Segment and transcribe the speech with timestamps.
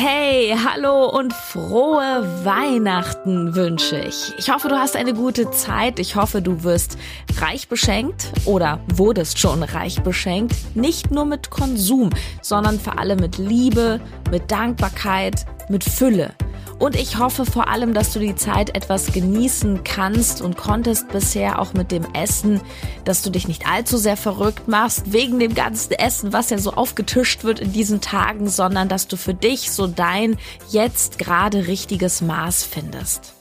[0.00, 4.32] Hey, hallo und frohe Weihnachten wünsche ich.
[4.38, 5.98] Ich hoffe, du hast eine gute Zeit.
[5.98, 6.96] Ich hoffe, du wirst
[7.40, 10.54] reich beschenkt oder wurdest schon reich beschenkt.
[10.76, 12.10] Nicht nur mit Konsum,
[12.42, 16.32] sondern vor allem mit Liebe, mit Dankbarkeit, mit Fülle.
[16.78, 21.58] Und ich hoffe vor allem, dass du die Zeit etwas genießen kannst und konntest bisher
[21.58, 22.60] auch mit dem Essen,
[23.04, 26.72] dass du dich nicht allzu sehr verrückt machst wegen dem ganzen Essen, was ja so
[26.72, 30.36] aufgetischt wird in diesen Tagen, sondern dass du für dich so dein
[30.70, 33.37] jetzt gerade richtiges Maß findest.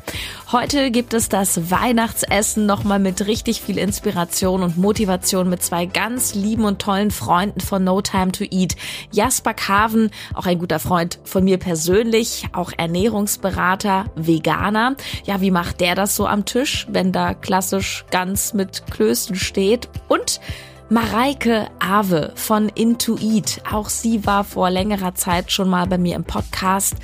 [0.52, 6.36] Heute gibt es das Weihnachtsessen nochmal mit richtig viel Inspiration und Motivation mit zwei ganz
[6.36, 8.76] lieben und tollen Freunden von No Time to Eat.
[9.12, 14.96] Jasper Kaven, auch ein guter Freund von mir persönlich, auch Ernährungsberater, Veganer.
[15.26, 19.90] Ja, wie macht der das so am Tisch, wenn da klassisch ganz mit Klößen steht?
[20.08, 20.40] Und
[20.90, 23.62] Mareike Ave von Intuit.
[23.70, 26.96] Auch sie war vor längerer Zeit schon mal bei mir im Podcast.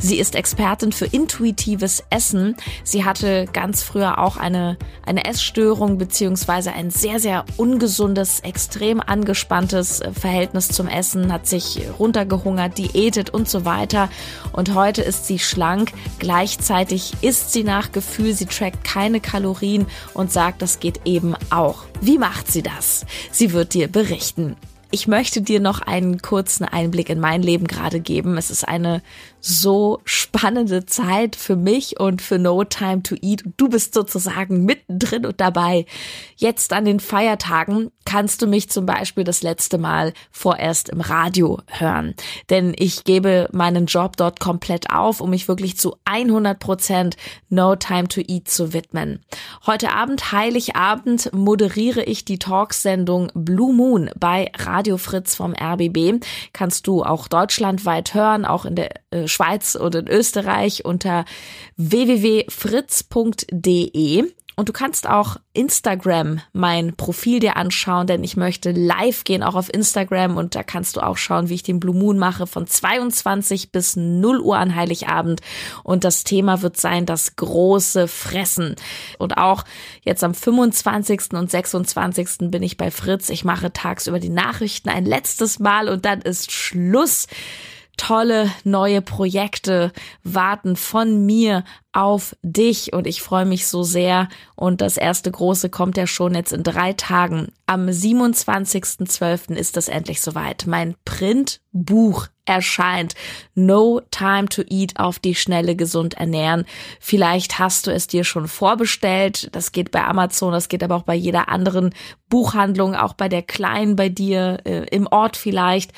[0.00, 2.56] Sie ist Expertin für intuitives Essen.
[2.84, 10.02] Sie hatte ganz früher auch eine, eine Essstörung beziehungsweise ein sehr, sehr ungesundes, extrem angespanntes
[10.18, 14.08] Verhältnis zum Essen, hat sich runtergehungert, diätet und so weiter.
[14.52, 15.92] Und heute ist sie schlank.
[16.18, 21.84] Gleichzeitig isst sie nach Gefühl, sie trackt keine Kalorien und sagt, das geht eben auch.
[22.00, 23.04] Wie macht sie das?
[23.30, 24.56] Sie wird dir berichten.
[24.92, 28.36] Ich möchte dir noch einen kurzen Einblick in mein Leben gerade geben.
[28.36, 29.02] Es ist eine
[29.38, 33.44] so spannende Zeit für mich und für No Time to Eat.
[33.56, 35.86] Du bist sozusagen mittendrin und dabei.
[36.36, 41.60] Jetzt an den Feiertagen kannst du mich zum Beispiel das letzte Mal vorerst im Radio
[41.68, 42.14] hören.
[42.50, 47.16] Denn ich gebe meinen Job dort komplett auf, um mich wirklich zu 100 Prozent
[47.48, 49.20] No Time to Eat zu widmen.
[49.66, 56.24] Heute Abend, Heiligabend, moderiere ich die Talksendung Blue Moon bei Radio Fritz vom RBB.
[56.52, 61.24] Kannst du auch deutschlandweit hören, auch in der äh, Schweiz und in Österreich unter
[61.76, 62.50] www.fritz.de.
[64.60, 69.54] Und du kannst auch Instagram mein Profil dir anschauen, denn ich möchte live gehen, auch
[69.54, 70.36] auf Instagram.
[70.36, 73.96] Und da kannst du auch schauen, wie ich den Blue Moon mache von 22 bis
[73.96, 75.40] 0 Uhr an Heiligabend.
[75.82, 78.76] Und das Thema wird sein, das große Fressen.
[79.16, 79.64] Und auch
[80.02, 81.32] jetzt am 25.
[81.32, 82.50] und 26.
[82.50, 83.30] bin ich bei Fritz.
[83.30, 87.28] Ich mache tagsüber die Nachrichten ein letztes Mal und dann ist Schluss
[88.00, 89.92] tolle neue Projekte
[90.24, 94.30] warten von mir auf dich und ich freue mich so sehr.
[94.56, 97.52] Und das erste große kommt ja schon jetzt in drei Tagen.
[97.66, 99.54] Am 27.12.
[99.54, 100.66] ist es endlich soweit.
[100.66, 103.14] Mein Printbuch erscheint.
[103.54, 106.64] No Time to Eat auf die Schnelle gesund ernähren.
[107.00, 109.50] Vielleicht hast du es dir schon vorbestellt.
[109.52, 111.94] Das geht bei Amazon, das geht aber auch bei jeder anderen
[112.30, 115.92] Buchhandlung, auch bei der kleinen bei dir äh, im Ort vielleicht.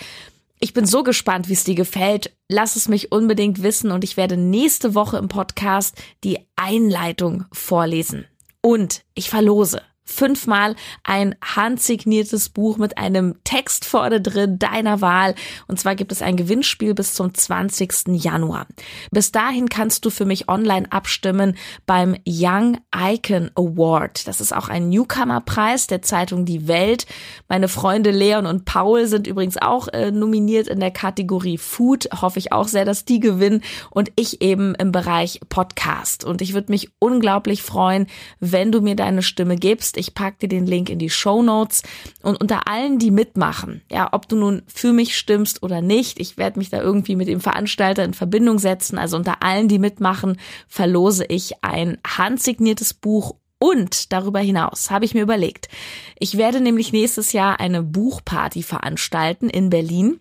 [0.64, 2.36] Ich bin so gespannt, wie es dir gefällt.
[2.48, 8.26] Lass es mich unbedingt wissen und ich werde nächste Woche im Podcast die Einleitung vorlesen.
[8.60, 10.74] Und ich verlose fünfmal
[11.04, 15.34] ein handsigniertes Buch mit einem Text vorne drin deiner Wahl.
[15.68, 18.08] Und zwar gibt es ein Gewinnspiel bis zum 20.
[18.08, 18.66] Januar.
[19.10, 24.26] Bis dahin kannst du für mich online abstimmen beim Young Icon Award.
[24.26, 27.06] Das ist auch ein Newcomer-Preis der Zeitung Die Welt.
[27.48, 32.08] Meine Freunde Leon und Paul sind übrigens auch äh, nominiert in der Kategorie Food.
[32.20, 33.62] Hoffe ich auch sehr, dass die gewinnen.
[33.90, 36.24] Und ich eben im Bereich Podcast.
[36.24, 38.06] Und ich würde mich unglaublich freuen,
[38.40, 41.42] wenn du mir deine Stimme gibst willst, ich pack dir den Link in die Show
[41.42, 41.82] Notes
[42.22, 46.36] und unter allen, die mitmachen, ja, ob du nun für mich stimmst oder nicht, ich
[46.36, 48.98] werde mich da irgendwie mit dem Veranstalter in Verbindung setzen.
[48.98, 50.38] Also unter allen, die mitmachen,
[50.68, 55.68] verlose ich ein handsigniertes Buch und darüber hinaus habe ich mir überlegt,
[56.18, 60.18] ich werde nämlich nächstes Jahr eine Buchparty veranstalten in Berlin.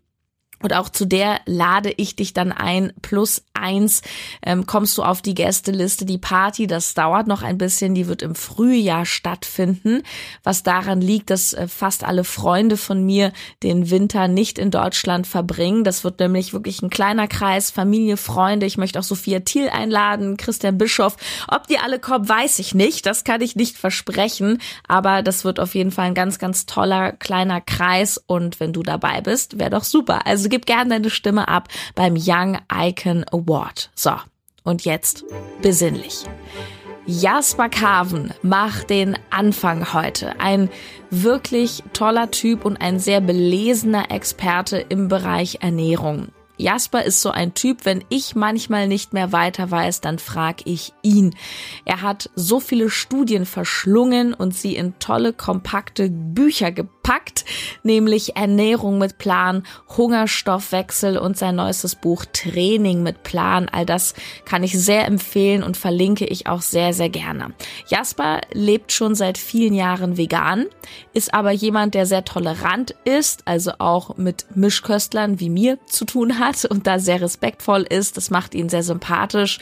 [0.62, 2.94] Und auch zu der lade ich dich dann ein.
[3.02, 4.02] Plus eins
[4.46, 6.06] ähm, kommst du auf die Gästeliste.
[6.06, 10.04] Die Party, das dauert noch ein bisschen, die wird im Frühjahr stattfinden.
[10.44, 13.32] Was daran liegt, dass äh, fast alle Freunde von mir
[13.64, 15.84] den Winter nicht in Deutschland verbringen.
[15.84, 18.66] Das wird nämlich wirklich ein kleiner Kreis, Familie, Freunde.
[18.66, 21.18] Ich möchte auch Sophia Thiel einladen, Christian Bischoff.
[21.48, 23.06] Ob die alle kommen, weiß ich nicht.
[23.06, 24.60] Das kann ich nicht versprechen.
[24.88, 28.22] Aber das wird auf jeden Fall ein ganz, ganz toller kleiner Kreis.
[28.26, 30.26] Und wenn du dabei bist, wäre doch super.
[30.26, 33.90] Also gib gerne deine Stimme ab beim Young Icon Award.
[33.96, 34.14] So,
[34.64, 35.26] und jetzt
[35.64, 36.26] besinnlich.
[37.08, 40.40] Jasper Carven macht den Anfang heute.
[40.40, 40.70] Ein
[41.10, 46.28] wirklich toller Typ und ein sehr belesener Experte im Bereich Ernährung.
[46.58, 50.94] Jasper ist so ein Typ, wenn ich manchmal nicht mehr weiter weiß, dann frag ich
[51.02, 51.36] ihn.
[51.86, 57.01] Er hat so viele Studien verschlungen und sie in tolle, kompakte Bücher gepackt,
[57.84, 59.64] nämlich Ernährung mit Plan,
[59.98, 63.70] Hungerstoffwechsel und sein neuestes Buch Training mit Plan.
[63.70, 64.14] All das
[64.46, 67.54] kann ich sehr empfehlen und verlinke ich auch sehr, sehr gerne.
[67.88, 70.66] Jasper lebt schon seit vielen Jahren vegan,
[71.14, 76.40] ist aber jemand, der sehr tolerant ist, also auch mit Mischköstlern wie mir zu tun
[76.40, 78.18] hat und da sehr respektvoll ist.
[78.18, 79.60] Das macht ihn sehr sympathisch.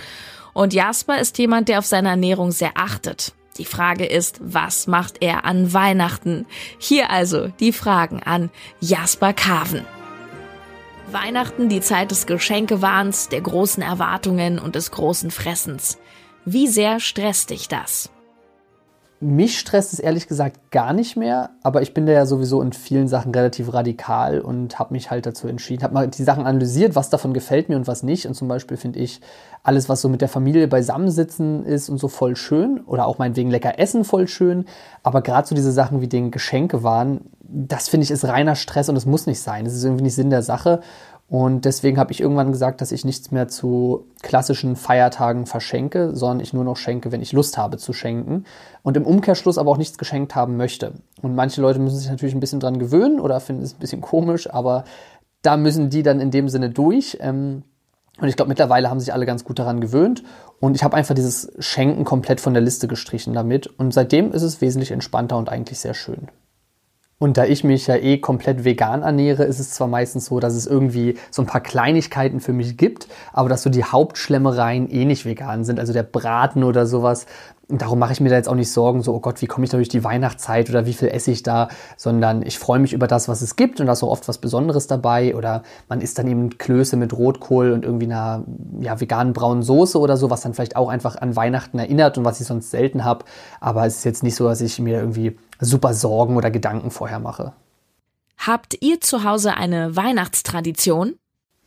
[0.54, 3.34] Und Jasper ist jemand, der auf seine Ernährung sehr achtet.
[3.60, 6.46] Die Frage ist, was macht er an Weihnachten?
[6.80, 9.86] Hier also die Fragen an Jasper Kaven.
[11.12, 15.98] Weihnachten, die Zeit des Geschenkewahns, der großen Erwartungen und des großen Fressens.
[16.46, 18.10] Wie sehr stresst dich das?
[19.22, 22.72] Mich stresst es ehrlich gesagt gar nicht mehr, aber ich bin da ja sowieso in
[22.72, 26.96] vielen Sachen relativ radikal und habe mich halt dazu entschieden, habe mal die Sachen analysiert,
[26.96, 28.28] was davon gefällt mir und was nicht.
[28.28, 29.20] Und zum Beispiel finde ich
[29.62, 33.52] alles, was so mit der Familie beisammensitzen ist und so voll schön oder auch meinetwegen
[33.52, 34.66] lecker essen voll schön.
[35.04, 38.88] Aber gerade so diese Sachen wie den Geschenke waren, das finde ich ist reiner Stress
[38.88, 39.66] und es muss nicht sein.
[39.66, 40.80] Das ist irgendwie nicht Sinn der Sache.
[41.30, 46.40] Und deswegen habe ich irgendwann gesagt, dass ich nichts mehr zu klassischen Feiertagen verschenke, sondern
[46.40, 48.46] ich nur noch schenke, wenn ich Lust habe zu schenken.
[48.82, 50.94] Und im Umkehrschluss aber auch nichts geschenkt haben möchte.
[51.22, 54.02] Und manche Leute müssen sich natürlich ein bisschen dran gewöhnen oder finden es ein bisschen
[54.02, 54.86] komisch, aber
[55.44, 57.20] da müssen die dann in dem Sinne durch.
[57.22, 57.64] Ähm,
[58.20, 60.24] und ich glaube, mittlerweile haben sich alle ganz gut daran gewöhnt.
[60.60, 63.68] Und ich habe einfach dieses Schenken komplett von der Liste gestrichen damit.
[63.68, 66.28] Und seitdem ist es wesentlich entspannter und eigentlich sehr schön.
[67.20, 70.56] Und da ich mich ja eh komplett vegan ernähre, ist es zwar meistens so, dass
[70.56, 75.04] es irgendwie so ein paar Kleinigkeiten für mich gibt, aber dass so die Hauptschlemmereien eh
[75.04, 75.80] nicht vegan sind.
[75.80, 77.26] Also der Braten oder sowas.
[77.72, 79.70] Darum mache ich mir da jetzt auch nicht Sorgen, so, oh Gott, wie komme ich
[79.70, 83.06] da durch die Weihnachtszeit oder wie viel esse ich da, sondern ich freue mich über
[83.06, 86.18] das, was es gibt und da ist auch oft was Besonderes dabei oder man isst
[86.18, 88.44] dann eben Klöße mit Rotkohl und irgendwie einer
[88.82, 92.26] ja, veganen braunen Soße oder so, was dann vielleicht auch einfach an Weihnachten erinnert und
[92.26, 93.26] was ich sonst selten habe.
[93.60, 97.20] Aber es ist jetzt nicht so, dass ich mir irgendwie super Sorgen oder Gedanken vorher
[97.20, 97.54] mache.
[98.38, 101.20] Habt ihr zu Hause eine Weihnachtstradition?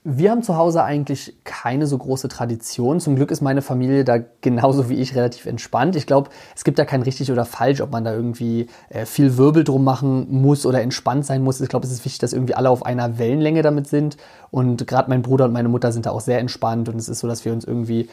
[0.04, 2.98] Wir haben zu Hause eigentlich keine so große Tradition.
[2.98, 5.94] Zum Glück ist meine Familie da genauso wie ich relativ entspannt.
[5.94, 9.36] Ich glaube, es gibt da kein richtig oder falsch, ob man da irgendwie äh, viel
[9.36, 11.60] Wirbel drum machen muss oder entspannt sein muss.
[11.60, 14.16] Ich glaube, es ist wichtig, dass irgendwie alle auf einer Wellenlänge damit sind.
[14.50, 16.88] Und gerade mein Bruder und meine Mutter sind da auch sehr entspannt.
[16.88, 18.08] Und es ist so, dass wir uns irgendwie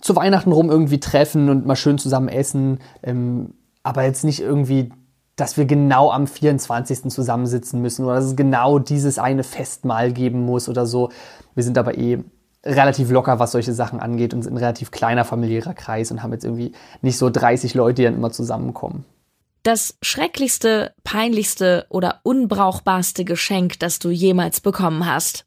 [0.00, 2.78] zu Weihnachten rum irgendwie treffen und mal schön zusammen essen.
[3.02, 4.92] Ähm, aber jetzt nicht irgendwie
[5.36, 7.10] dass wir genau am 24.
[7.10, 11.10] zusammensitzen müssen oder dass es genau dieses eine Festmahl geben muss oder so.
[11.54, 12.18] Wir sind aber eh
[12.64, 16.32] relativ locker, was solche Sachen angeht und sind ein relativ kleiner familiärer Kreis und haben
[16.32, 16.72] jetzt irgendwie
[17.02, 19.04] nicht so 30 Leute, die dann immer zusammenkommen.
[19.62, 25.46] Das schrecklichste, peinlichste oder unbrauchbarste Geschenk, das du jemals bekommen hast?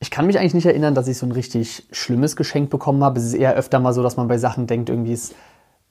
[0.00, 3.20] Ich kann mich eigentlich nicht erinnern, dass ich so ein richtig schlimmes Geschenk bekommen habe.
[3.20, 5.34] Es ist eher öfter mal so, dass man bei Sachen denkt, irgendwie ist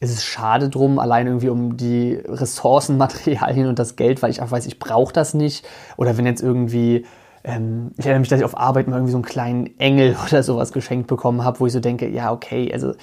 [0.02, 4.42] ist es schade drum, allein irgendwie um die Ressourcen, Materialien und das Geld, weil ich
[4.42, 5.66] einfach weiß, ich brauche das nicht.
[5.96, 7.06] Oder wenn jetzt irgendwie,
[7.44, 10.42] ähm, ich erinnere mich, dass ich auf Arbeit mal irgendwie so einen kleinen Engel oder
[10.42, 12.94] sowas geschenkt bekommen habe, wo ich so denke, ja, okay, also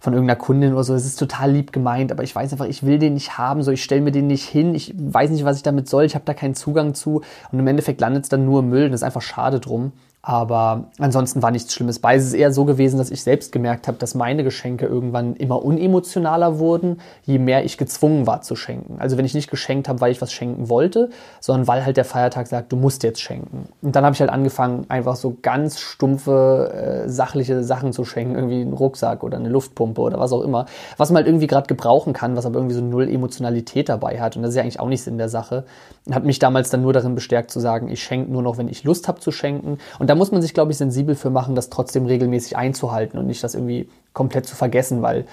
[0.00, 2.84] von irgendeiner Kundin oder so, es ist total lieb gemeint, aber ich weiß einfach, ich
[2.84, 5.56] will den nicht haben, so ich stelle mir den nicht hin, ich weiß nicht, was
[5.56, 8.44] ich damit soll, ich habe da keinen Zugang zu und im Endeffekt landet es dann
[8.44, 9.92] nur Müll und das ist einfach schade drum.
[10.28, 12.14] Aber ansonsten war nichts Schlimmes bei.
[12.14, 15.64] Es ist eher so gewesen, dass ich selbst gemerkt habe, dass meine Geschenke irgendwann immer
[15.64, 18.96] unemotionaler wurden, je mehr ich gezwungen war zu schenken.
[18.98, 21.08] Also wenn ich nicht geschenkt habe, weil ich was schenken wollte,
[21.40, 23.70] sondern weil halt der Feiertag sagt, du musst jetzt schenken.
[23.80, 28.34] Und dann habe ich halt angefangen, einfach so ganz stumpfe, äh, sachliche Sachen zu schenken,
[28.34, 30.66] irgendwie einen Rucksack oder eine Luftpumpe oder was auch immer,
[30.98, 34.36] was man halt irgendwie gerade gebrauchen kann, was aber irgendwie so null Emotionalität dabei hat.
[34.36, 35.64] Und das ist ja eigentlich auch nicht Sinn der Sache.
[36.10, 38.82] Hat mich damals dann nur darin bestärkt zu sagen, ich schenke nur noch, wenn ich
[38.82, 39.78] Lust habe zu schenken.
[39.98, 43.18] Und und da muss man sich, glaube ich, sensibel für machen, das trotzdem regelmäßig einzuhalten
[43.18, 45.26] und nicht das irgendwie komplett zu vergessen, weil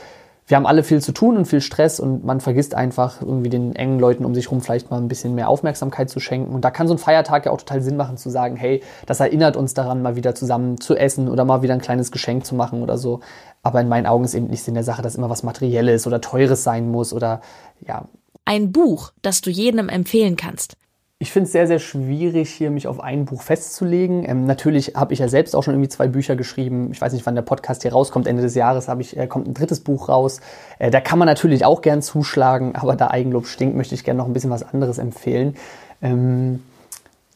[0.48, 3.74] wir haben alle viel zu tun und viel Stress und man vergisst einfach irgendwie den
[3.74, 6.53] engen Leuten um sich herum vielleicht mal ein bisschen mehr Aufmerksamkeit zu schenken.
[6.53, 9.22] Und da kann so ein Feiertag ja auch total Sinn machen zu sagen, hey, das
[9.22, 12.53] erinnert uns daran, mal wieder zusammen zu essen oder mal wieder ein kleines Geschenk zu
[12.53, 13.22] machen oder so.
[13.63, 16.20] Aber in meinen Augen ist eben nicht Sinn der Sache, dass immer was Materielles oder
[16.20, 17.39] Teures sein muss oder
[17.79, 18.03] ja.
[18.45, 20.77] Ein Buch, das du jedem empfehlen kannst.
[21.17, 24.27] Ich finde es sehr, sehr schwierig, hier mich auf ein Buch festzulegen.
[24.27, 26.91] Ähm, natürlich habe ich ja selbst auch schon irgendwie zwei Bücher geschrieben.
[26.91, 28.27] Ich weiß nicht, wann der Podcast hier rauskommt.
[28.27, 30.41] Ende des Jahres ich, äh, kommt ein drittes Buch raus.
[30.77, 34.17] Äh, da kann man natürlich auch gern zuschlagen, aber da Eigenlob stinkt, möchte ich gerne
[34.17, 35.55] noch ein bisschen was anderes empfehlen.
[36.01, 36.61] Ähm,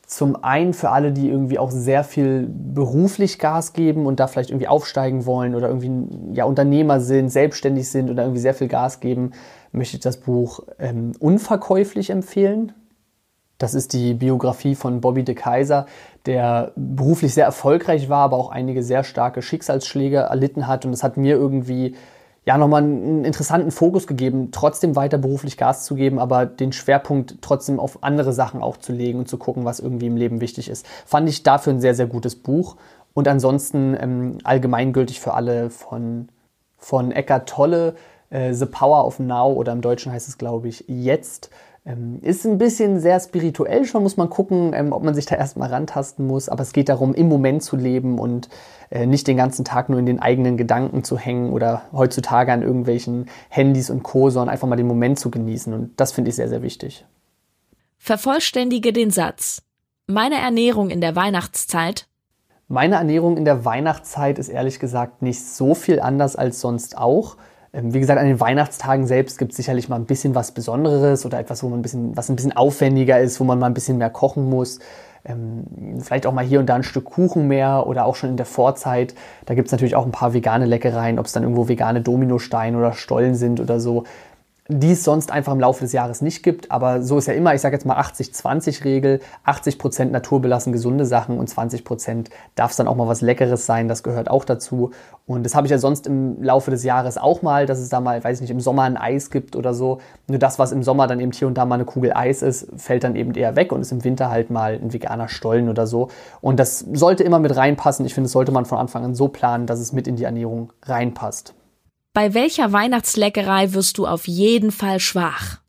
[0.10, 4.50] Zum einen für alle, die irgendwie auch sehr viel beruflich Gas geben und da vielleicht
[4.50, 5.92] irgendwie aufsteigen wollen oder irgendwie
[6.34, 9.34] ja, Unternehmer sind, selbstständig sind oder irgendwie sehr viel Gas geben,
[9.72, 12.72] möchte ich das Buch ähm, unverkäuflich empfehlen.
[13.60, 15.86] Das ist die Biografie von Bobby de Kaiser,
[16.26, 20.86] der beruflich sehr erfolgreich war, aber auch einige sehr starke Schicksalsschläge erlitten hat.
[20.86, 21.96] Und es hat mir irgendwie
[22.46, 27.36] ja nochmal einen interessanten Fokus gegeben, trotzdem weiter beruflich Gas zu geben, aber den Schwerpunkt
[27.42, 30.70] trotzdem auf andere Sachen auch zu legen und zu gucken, was irgendwie im Leben wichtig
[30.70, 30.88] ist.
[31.06, 32.76] Fand ich dafür ein sehr, sehr gutes Buch.
[33.14, 36.30] Und ansonsten ähm, allgemeingültig für alle von,
[36.78, 37.96] von Eckart Tolle,
[38.30, 41.50] äh, The Power of Now oder im Deutschen heißt es, glaube ich, jetzt.
[41.86, 45.36] Ähm, ist ein bisschen sehr spirituell schon, muss man gucken, ähm, ob man sich da
[45.36, 46.50] erstmal rantasten muss.
[46.50, 48.50] Aber es geht darum, im Moment zu leben und
[48.90, 52.62] äh, nicht den ganzen Tag nur in den eigenen Gedanken zu hängen oder heutzutage an
[52.62, 55.74] irgendwelchen Handys und Co., sondern einfach mal den Moment zu genießen.
[55.74, 57.06] Und das finde ich sehr, sehr wichtig.
[57.98, 59.62] Vervollständige den Satz.
[60.08, 62.10] Meine Ernährung in der Weihnachtszeit
[62.72, 67.36] meine Ernährung in der Weihnachtszeit ist ehrlich gesagt nicht so viel anders als sonst auch.
[67.74, 71.26] Ähm, wie gesagt, an den Weihnachtstagen selbst gibt es sicherlich mal ein bisschen was Besonderes
[71.26, 73.74] oder etwas, wo man ein bisschen, was ein bisschen aufwendiger ist, wo man mal ein
[73.74, 74.80] bisschen mehr kochen muss.
[75.26, 78.38] Ähm, vielleicht auch mal hier und da ein Stück Kuchen mehr oder auch schon in
[78.38, 79.14] der Vorzeit.
[79.46, 82.78] Da gibt es natürlich auch ein paar vegane Leckereien, ob es dann irgendwo vegane Dominosteine
[82.78, 84.06] oder Stollen sind oder so
[84.72, 86.72] die es sonst einfach im Laufe des Jahres nicht gibt.
[86.72, 91.40] Aber so ist ja immer, ich sage jetzt mal 80-20-Regel, 80 Prozent naturbelassen gesunde Sachen
[91.40, 94.92] und 20 Prozent darf es dann auch mal was Leckeres sein, das gehört auch dazu.
[95.26, 98.00] Und das habe ich ja sonst im Laufe des Jahres auch mal, dass es da
[98.00, 100.00] mal, weiß ich nicht, im Sommer ein Eis gibt oder so.
[100.28, 102.68] Nur das, was im Sommer dann eben hier und da mal eine Kugel Eis ist,
[102.78, 105.88] fällt dann eben eher weg und ist im Winter halt mal ein veganer Stollen oder
[105.88, 106.10] so.
[106.42, 108.06] Und das sollte immer mit reinpassen.
[108.06, 110.26] Ich finde, das sollte man von Anfang an so planen, dass es mit in die
[110.26, 111.56] Ernährung reinpasst.
[112.14, 115.60] Bei welcher Weihnachtsleckerei wirst du auf jeden Fall schwach?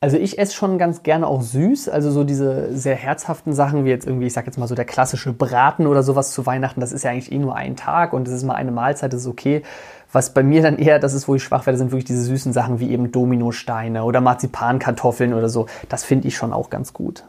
[0.00, 3.90] Also ich esse schon ganz gerne auch süß, also so diese sehr herzhaften Sachen wie
[3.90, 6.90] jetzt irgendwie, ich sag jetzt mal so der klassische Braten oder sowas zu Weihnachten, das
[6.90, 9.26] ist ja eigentlich eh nur ein Tag und es ist mal eine Mahlzeit, das ist
[9.28, 9.62] okay.
[10.10, 12.52] Was bei mir dann eher, das ist, wo ich schwach werde, sind wirklich diese süßen
[12.52, 15.66] Sachen wie eben Dominosteine oder Marzipankartoffeln oder so.
[15.88, 17.22] Das finde ich schon auch ganz gut.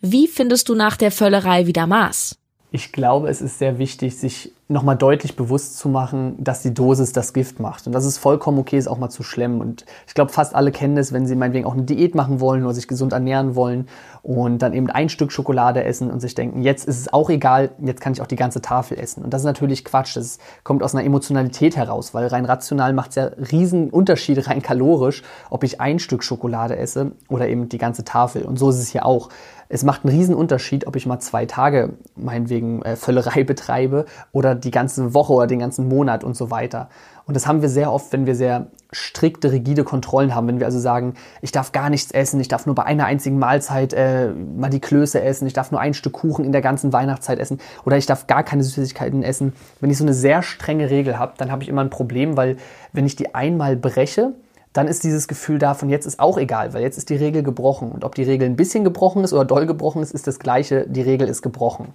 [0.00, 2.36] Wie findest du nach der Völlerei wieder Maß?
[2.70, 7.12] Ich glaube, es ist sehr wichtig, sich nochmal deutlich bewusst zu machen, dass die Dosis
[7.12, 7.88] das Gift macht.
[7.88, 9.60] Und dass es vollkommen okay ist, auch mal zu schlemmen.
[9.60, 12.62] Und ich glaube, fast alle kennen das, wenn sie meinetwegen auch eine Diät machen wollen
[12.64, 13.88] oder sich gesund ernähren wollen
[14.22, 17.70] und dann eben ein Stück Schokolade essen und sich denken, jetzt ist es auch egal,
[17.78, 19.24] jetzt kann ich auch die ganze Tafel essen.
[19.24, 20.16] Und das ist natürlich Quatsch.
[20.16, 24.62] Das kommt aus einer Emotionalität heraus, weil rein rational macht es ja riesen Unterschiede, rein
[24.62, 28.42] kalorisch, ob ich ein Stück Schokolade esse oder eben die ganze Tafel.
[28.42, 29.30] Und so ist es hier auch.
[29.72, 34.56] Es macht einen riesen Unterschied, ob ich mal zwei Tage meinetwegen äh, Völlerei betreibe oder
[34.64, 36.88] die ganze Woche oder den ganzen Monat und so weiter.
[37.26, 40.48] Und das haben wir sehr oft, wenn wir sehr strikte, rigide Kontrollen haben.
[40.48, 43.38] Wenn wir also sagen, ich darf gar nichts essen, ich darf nur bei einer einzigen
[43.38, 46.92] Mahlzeit äh, mal die Klöße essen, ich darf nur ein Stück Kuchen in der ganzen
[46.92, 49.52] Weihnachtszeit essen oder ich darf gar keine Süßigkeiten essen.
[49.80, 52.56] Wenn ich so eine sehr strenge Regel habe, dann habe ich immer ein Problem, weil
[52.92, 54.32] wenn ich die einmal breche,
[54.72, 57.42] dann ist dieses Gefühl da von jetzt ist auch egal, weil jetzt ist die Regel
[57.42, 57.90] gebrochen.
[57.90, 60.86] Und ob die Regel ein bisschen gebrochen ist oder doll gebrochen ist, ist das gleiche,
[60.88, 61.94] die Regel ist gebrochen.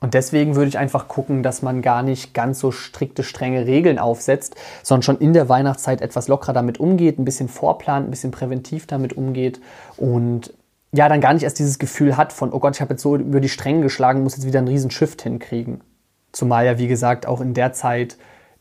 [0.00, 3.98] Und deswegen würde ich einfach gucken, dass man gar nicht ganz so strikte, strenge Regeln
[3.98, 8.30] aufsetzt, sondern schon in der Weihnachtszeit etwas lockerer damit umgeht, ein bisschen vorplant, ein bisschen
[8.30, 9.60] präventiv damit umgeht
[9.96, 10.54] und
[10.92, 13.14] ja, dann gar nicht erst dieses Gefühl hat von, oh Gott, ich habe jetzt so
[13.16, 15.82] über die Stränge geschlagen, muss jetzt wieder einen riesen Shift hinkriegen.
[16.32, 18.16] Zumal ja, wie gesagt, auch in der Zeit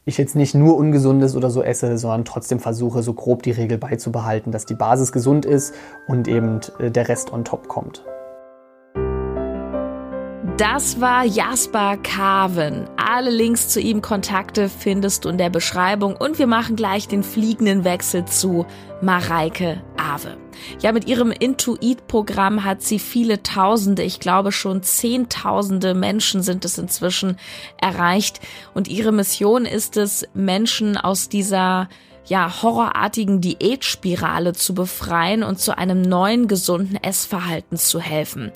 [0.05, 3.77] ich jetzt nicht nur Ungesundes oder so esse, sondern trotzdem versuche, so grob die Regel
[3.77, 5.73] beizubehalten, dass die Basis gesund ist
[6.07, 8.03] und eben äh, der Rest on top kommt.
[10.59, 12.85] Das war Jasper Carven.
[12.97, 17.23] Alle Links zu ihm, Kontakte findest du in der Beschreibung und wir machen gleich den
[17.23, 18.65] fliegenden Wechsel zu
[19.01, 20.35] Mareike Ave.
[20.81, 26.77] Ja, mit ihrem Intuit-Programm hat sie viele Tausende, ich glaube schon Zehntausende Menschen sind es
[26.77, 27.37] inzwischen
[27.77, 28.41] erreicht
[28.73, 31.87] und ihre Mission ist es, Menschen aus dieser
[32.25, 38.51] ja, horrorartigen Diätspirale zu befreien und zu einem neuen gesunden Essverhalten zu helfen.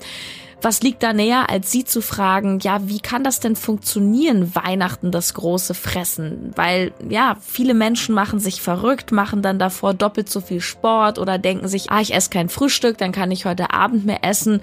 [0.62, 5.10] Was liegt da näher, als sie zu fragen, ja, wie kann das denn funktionieren, Weihnachten
[5.10, 6.52] das große Fressen?
[6.56, 11.38] Weil, ja, viele Menschen machen sich verrückt, machen dann davor doppelt so viel Sport oder
[11.38, 14.60] denken sich, ah, ich esse kein Frühstück, dann kann ich heute Abend mehr essen.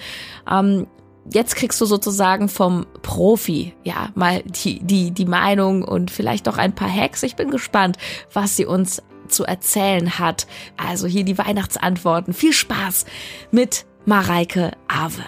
[0.49, 0.87] Ähm,
[1.31, 6.57] jetzt kriegst du sozusagen vom Profi, ja, mal die, die, die Meinung und vielleicht auch
[6.57, 7.23] ein paar Hacks.
[7.23, 7.97] Ich bin gespannt,
[8.33, 10.47] was sie uns zu erzählen hat.
[10.77, 12.33] Also hier die Weihnachtsantworten.
[12.33, 13.05] Viel Spaß
[13.51, 15.23] mit Mareike Ave.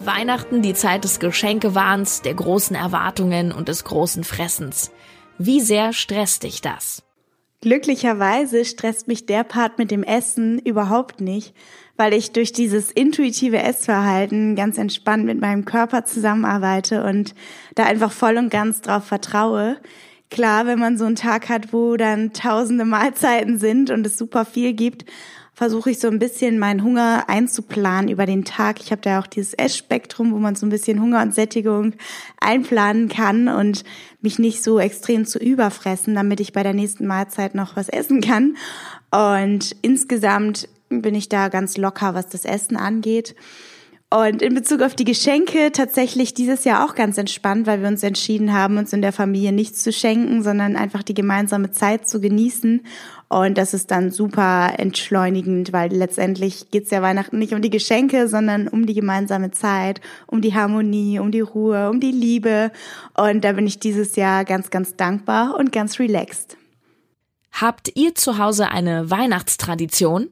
[0.00, 4.92] Weihnachten die Zeit des Geschenkewahns, der großen Erwartungen und des großen Fressens.
[5.38, 7.02] Wie sehr stresst dich das?
[7.60, 11.52] Glücklicherweise stresst mich der Part mit dem Essen überhaupt nicht,
[11.96, 17.34] weil ich durch dieses intuitive Essverhalten ganz entspannt mit meinem Körper zusammenarbeite und
[17.74, 19.78] da einfach voll und ganz drauf vertraue.
[20.30, 24.44] Klar, wenn man so einen Tag hat, wo dann tausende Mahlzeiten sind und es super
[24.44, 25.04] viel gibt,
[25.58, 28.80] versuche ich so ein bisschen meinen Hunger einzuplanen über den Tag.
[28.80, 31.94] Ich habe da auch dieses Essspektrum, wo man so ein bisschen Hunger und Sättigung
[32.40, 33.82] einplanen kann und
[34.20, 38.20] mich nicht so extrem zu überfressen, damit ich bei der nächsten Mahlzeit noch was essen
[38.20, 38.56] kann.
[39.10, 43.34] Und insgesamt bin ich da ganz locker, was das Essen angeht.
[44.10, 48.02] Und in Bezug auf die Geschenke tatsächlich dieses Jahr auch ganz entspannt, weil wir uns
[48.02, 52.18] entschieden haben, uns in der Familie nichts zu schenken, sondern einfach die gemeinsame Zeit zu
[52.18, 52.86] genießen.
[53.28, 58.28] Und das ist dann super entschleunigend, weil letztendlich geht's ja Weihnachten nicht um die Geschenke,
[58.28, 62.72] sondern um die gemeinsame Zeit, um die Harmonie, um die Ruhe, um die Liebe.
[63.14, 66.56] Und da bin ich dieses Jahr ganz, ganz dankbar und ganz relaxed.
[67.52, 70.30] Habt ihr zu Hause eine Weihnachtstradition?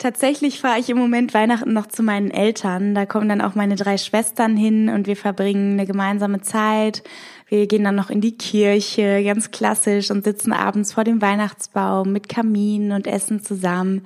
[0.00, 2.94] Tatsächlich fahre ich im Moment Weihnachten noch zu meinen Eltern.
[2.94, 7.02] Da kommen dann auch meine drei Schwestern hin und wir verbringen eine gemeinsame Zeit.
[7.48, 12.12] Wir gehen dann noch in die Kirche, ganz klassisch, und sitzen abends vor dem Weihnachtsbaum
[12.12, 14.02] mit Kamin und essen zusammen.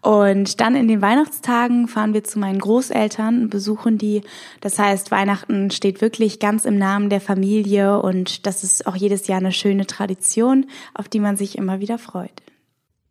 [0.00, 4.22] Und dann in den Weihnachtstagen fahren wir zu meinen Großeltern und besuchen die.
[4.62, 9.26] Das heißt, Weihnachten steht wirklich ganz im Namen der Familie und das ist auch jedes
[9.26, 10.64] Jahr eine schöne Tradition,
[10.94, 12.32] auf die man sich immer wieder freut.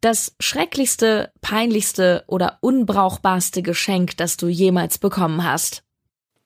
[0.06, 5.82] Das schrecklichste, peinlichste oder unbrauchbarste Geschenk, das du jemals bekommen hast?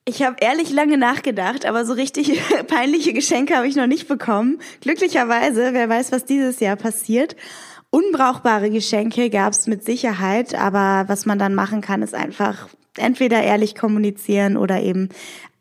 [0.05, 4.61] Ich habe ehrlich lange nachgedacht, aber so richtig peinliche Geschenke habe ich noch nicht bekommen.
[4.79, 7.35] Glücklicherweise, wer weiß, was dieses Jahr passiert.
[7.89, 13.43] Unbrauchbare Geschenke gab es mit Sicherheit, aber was man dann machen kann, ist einfach entweder
[13.43, 15.09] ehrlich kommunizieren oder eben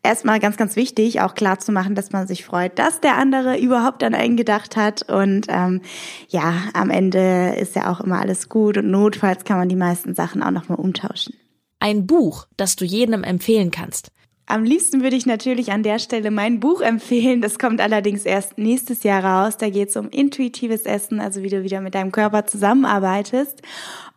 [0.03, 3.57] erstmal ganz, ganz wichtig, auch klar zu machen, dass man sich freut, dass der andere
[3.57, 5.03] überhaupt an einen gedacht hat.
[5.09, 5.81] Und ähm,
[6.27, 10.15] ja, am Ende ist ja auch immer alles gut und notfalls kann man die meisten
[10.15, 11.33] Sachen auch nochmal umtauschen.
[11.79, 14.11] Ein Buch, das du jedem empfehlen kannst.
[14.51, 17.39] Am liebsten würde ich natürlich an der Stelle mein Buch empfehlen.
[17.39, 19.57] Das kommt allerdings erst nächstes Jahr raus.
[19.57, 23.61] Da geht es um intuitives Essen, also wie du wieder mit deinem Körper zusammenarbeitest.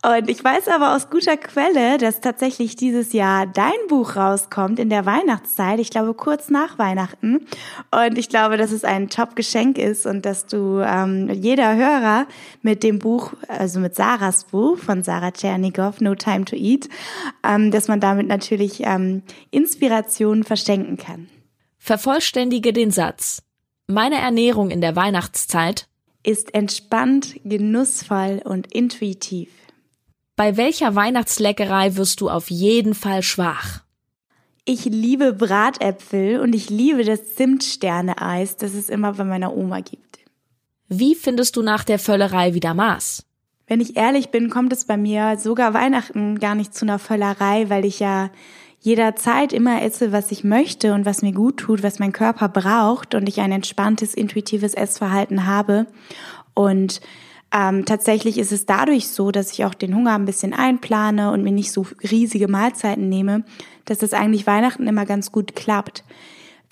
[0.05, 4.91] Und ich weiß aber aus guter Quelle, dass tatsächlich dieses Jahr dein Buch rauskommt in
[4.91, 5.79] der Weihnachtszeit.
[5.79, 7.47] Ich glaube kurz nach Weihnachten.
[7.93, 12.27] Und ich glaube, dass es ein Top-Geschenk ist und dass du ähm, jeder Hörer
[12.63, 16.89] mit dem Buch, also mit Sarahs Buch von Sarah Tschernikow, No Time to Eat,
[17.47, 19.23] ähm, dass man damit natürlich ähm,
[20.23, 21.29] Inspirationen verschenken kann.
[21.79, 23.43] Vervollständige den Satz.
[23.89, 25.89] Meine Ernährung in der Weihnachtszeit
[26.23, 29.49] ist entspannt, genussvoll und intuitiv.
[30.37, 33.83] Bei welcher Weihnachtsleckerei wirst du auf jeden Fall schwach?
[34.65, 40.21] Ich liebe Bratäpfel und ich liebe das Zimtsterne-Eis, das es immer bei meiner Oma gibt.
[40.89, 43.27] Wie findest du nach der Völlerei wieder Maß?
[43.67, 47.69] Wenn ich ehrlich bin, kommt es bei mir sogar Weihnachten gar nicht zu einer Völlerei,
[47.69, 48.31] weil ich ja
[48.83, 53.15] jederzeit immer esse, was ich möchte und was mir gut tut, was mein Körper braucht
[53.15, 55.87] und ich ein entspanntes, intuitives Essverhalten habe.
[56.55, 57.01] Und
[57.55, 61.45] ähm, tatsächlich ist es dadurch so, dass ich auch den Hunger ein bisschen einplane und
[61.45, 63.45] mir nicht so riesige Mahlzeiten nehme,
[63.85, 66.03] dass das eigentlich Weihnachten immer ganz gut klappt.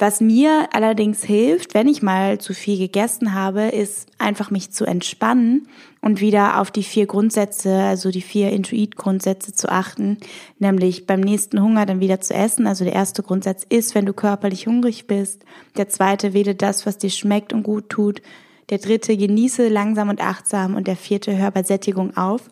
[0.00, 4.86] Was mir allerdings hilft, wenn ich mal zu viel gegessen habe, ist einfach mich zu
[4.86, 5.68] entspannen
[6.00, 10.16] und wieder auf die vier Grundsätze, also die vier Intuit-Grundsätze zu achten,
[10.58, 12.66] nämlich beim nächsten Hunger dann wieder zu essen.
[12.66, 15.44] Also der erste Grundsatz ist, wenn du körperlich hungrig bist.
[15.76, 18.22] Der zweite, wähle das, was dir schmeckt und gut tut.
[18.70, 20.76] Der dritte, genieße langsam und achtsam.
[20.76, 22.42] Und der vierte, hör bei Sättigung auf.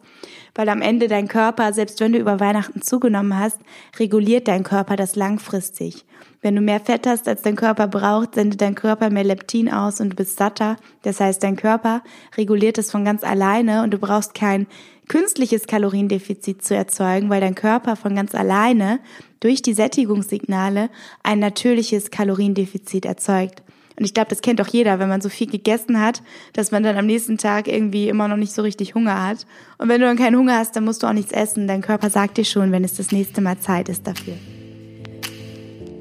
[0.55, 3.59] Weil am Ende dein Körper, selbst wenn du über Weihnachten zugenommen hast,
[3.99, 6.05] reguliert dein Körper das langfristig.
[6.41, 10.01] Wenn du mehr Fett hast, als dein Körper braucht, sendet dein Körper mehr Leptin aus
[10.01, 10.77] und du bist satter.
[11.03, 12.03] Das heißt, dein Körper
[12.37, 14.67] reguliert es von ganz alleine und du brauchst kein
[15.09, 19.01] künstliches Kaloriendefizit zu erzeugen, weil dein Körper von ganz alleine
[19.41, 20.91] durch die Sättigungssignale
[21.23, 23.63] ein natürliches Kaloriendefizit erzeugt.
[23.99, 26.83] Und ich glaube, das kennt auch jeder, wenn man so viel gegessen hat, dass man
[26.83, 29.47] dann am nächsten Tag irgendwie immer noch nicht so richtig Hunger hat.
[29.79, 31.67] Und wenn du dann keinen Hunger hast, dann musst du auch nichts essen.
[31.67, 34.35] Dein Körper sagt dir schon, wenn es das nächste Mal Zeit ist dafür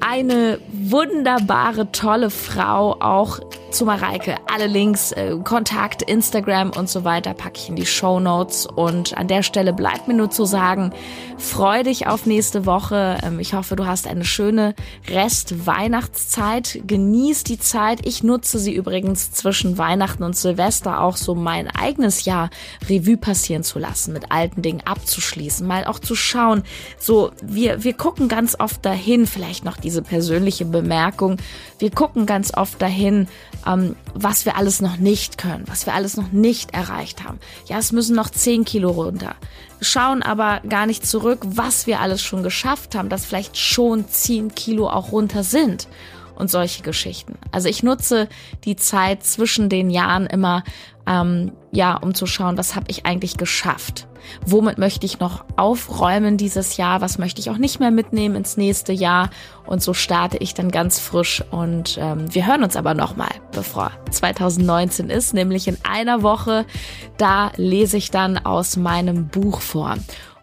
[0.00, 4.36] eine wunderbare, tolle Frau, auch zu Mareike.
[4.52, 8.66] Alle Links, äh, Kontakt, Instagram und so weiter packe ich in die Show Notes.
[8.66, 10.92] Und an der Stelle bleibt mir nur zu sagen,
[11.36, 13.18] freu dich auf nächste Woche.
[13.22, 14.74] Ähm, ich hoffe, du hast eine schöne
[15.08, 16.80] Rest-Weihnachtszeit.
[16.86, 18.06] Genieß die Zeit.
[18.06, 22.50] Ich nutze sie übrigens zwischen Weihnachten und Silvester auch so mein eigenes Jahr
[22.88, 26.62] Revue passieren zu lassen, mit alten Dingen abzuschließen, mal auch zu schauen.
[26.98, 31.36] So, wir, wir gucken ganz oft dahin, vielleicht noch diese persönliche Bemerkung.
[31.78, 33.28] Wir gucken ganz oft dahin,
[33.66, 37.38] ähm, was wir alles noch nicht können, was wir alles noch nicht erreicht haben.
[37.66, 39.34] Ja, es müssen noch 10 Kilo runter.
[39.78, 44.08] Wir schauen aber gar nicht zurück, was wir alles schon geschafft haben, dass vielleicht schon
[44.08, 45.88] 10 Kilo auch runter sind
[46.38, 47.34] und solche Geschichten.
[47.52, 48.28] Also ich nutze
[48.64, 50.62] die Zeit zwischen den Jahren immer,
[51.06, 54.06] ähm, ja, um zu schauen, was habe ich eigentlich geschafft.
[54.44, 57.00] Womit möchte ich noch aufräumen dieses Jahr?
[57.00, 59.30] Was möchte ich auch nicht mehr mitnehmen ins nächste Jahr?
[59.66, 61.42] Und so starte ich dann ganz frisch.
[61.50, 66.66] Und ähm, wir hören uns aber nochmal, bevor 2019 ist, nämlich in einer Woche.
[67.16, 69.96] Da lese ich dann aus meinem Buch vor.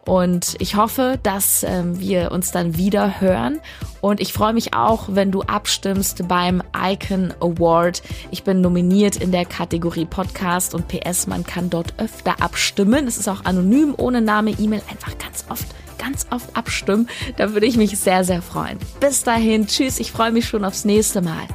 [0.06, 3.60] Und ich hoffe, dass ähm, wir uns dann wieder hören.
[4.02, 8.04] Und ich freue mich auch, wenn du abstimmst beim Icon Award.
[8.30, 13.08] Ich bin nominiert in der Kategorie Podcast und PS, man kann dort öfter abstimmen.
[13.08, 15.66] Es ist auch anonym, ohne Name, E-Mail, einfach ganz oft
[15.98, 17.10] ganz oft abstimmen.
[17.38, 18.78] Da würde ich mich sehr, sehr freuen.
[19.00, 21.48] Bis dahin, tschüss, ich freue mich schon aufs nächste Mal.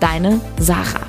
[0.00, 1.06] Deine Sarah.